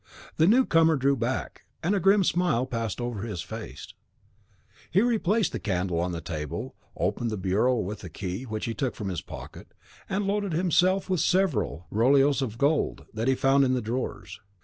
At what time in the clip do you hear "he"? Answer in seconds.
4.89-5.03, 8.65-8.73, 13.27-13.35